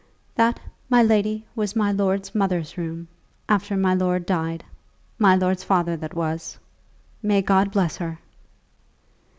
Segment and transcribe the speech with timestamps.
[0.33, 0.59] "That,
[0.89, 3.07] my lady, was my lord's mother's room,
[3.47, 4.63] after my lord died,
[5.19, 6.57] my lord's father that was;
[7.21, 8.17] may God bless her."